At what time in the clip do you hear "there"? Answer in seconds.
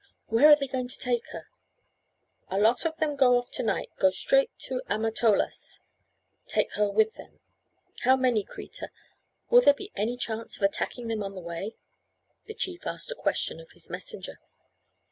9.61-9.75